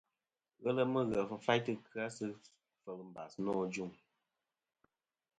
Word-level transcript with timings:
Ghelɨ 0.61 0.83
Mughef 0.93 1.29
fayntɨ 1.45 1.71
kɨ-a 1.91 2.07
sɨ 2.15 2.25
fel 2.83 2.99
mbas 3.09 3.33
nô 3.43 3.51
ajuŋ. 3.63 3.91